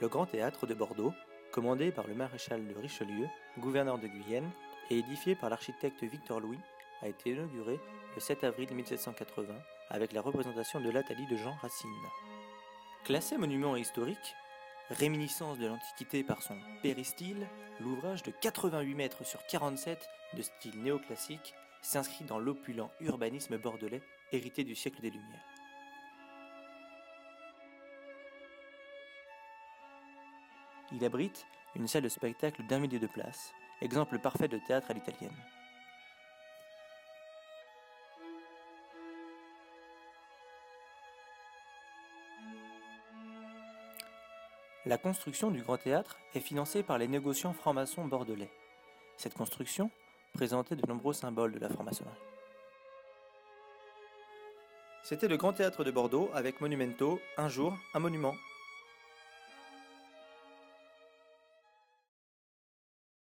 Le 0.00 0.08
Grand 0.08 0.26
Théâtre 0.26 0.66
de 0.68 0.74
Bordeaux, 0.74 1.12
commandé 1.50 1.90
par 1.90 2.06
le 2.06 2.14
maréchal 2.14 2.64
de 2.66 2.74
Richelieu, 2.78 3.26
gouverneur 3.58 3.98
de 3.98 4.06
Guyenne, 4.06 4.48
et 4.90 4.98
édifié 4.98 5.34
par 5.34 5.50
l'architecte 5.50 6.04
Victor 6.04 6.38
Louis, 6.38 6.60
a 7.02 7.08
été 7.08 7.30
inauguré 7.30 7.80
le 8.14 8.20
7 8.20 8.44
avril 8.44 8.72
1780 8.72 9.54
avec 9.90 10.12
la 10.12 10.20
représentation 10.20 10.80
de 10.80 10.90
l'Athalie 10.90 11.26
de 11.26 11.36
Jean 11.36 11.54
Racine. 11.60 11.90
Classé 13.04 13.36
monument 13.38 13.74
historique, 13.74 14.36
réminiscence 14.90 15.58
de 15.58 15.66
l'Antiquité 15.66 16.22
par 16.22 16.42
son 16.42 16.56
péristyle, 16.82 17.48
l'ouvrage 17.80 18.22
de 18.22 18.30
88 18.30 18.94
mètres 18.94 19.24
sur 19.24 19.44
47 19.46 20.08
de 20.34 20.42
style 20.42 20.80
néoclassique 20.80 21.54
s'inscrit 21.82 22.24
dans 22.24 22.38
l'opulent 22.38 22.90
urbanisme 23.00 23.58
bordelais 23.58 24.02
hérité 24.32 24.62
du 24.62 24.74
siècle 24.74 25.00
des 25.00 25.10
Lumières. 25.10 25.57
Il 30.92 31.04
abrite 31.04 31.46
une 31.76 31.86
salle 31.86 32.02
de 32.02 32.08
spectacle 32.08 32.62
d'un 32.66 32.78
millier 32.78 32.98
de 32.98 33.06
places, 33.06 33.52
exemple 33.82 34.18
parfait 34.18 34.48
de 34.48 34.58
théâtre 34.58 34.90
à 34.90 34.94
l'italienne. 34.94 35.36
La 44.86 44.96
construction 44.96 45.50
du 45.50 45.60
Grand 45.60 45.76
Théâtre 45.76 46.18
est 46.34 46.40
financée 46.40 46.82
par 46.82 46.96
les 46.96 47.08
négociants 47.08 47.52
francs-maçons 47.52 48.06
bordelais. 48.06 48.50
Cette 49.18 49.34
construction 49.34 49.90
présentait 50.32 50.76
de 50.76 50.86
nombreux 50.86 51.12
symboles 51.12 51.52
de 51.52 51.58
la 51.58 51.68
franc-maçonnerie. 51.68 52.14
C'était 55.02 55.28
le 55.28 55.36
Grand 55.36 55.52
Théâtre 55.52 55.84
de 55.84 55.90
Bordeaux 55.90 56.30
avec 56.32 56.62
Monumento, 56.62 57.20
un 57.36 57.48
jour, 57.48 57.76
un 57.92 57.98
monument. 57.98 58.34